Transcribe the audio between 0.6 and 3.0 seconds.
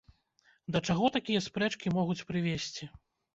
Да чаго такія спрэчкі могуць прывесці?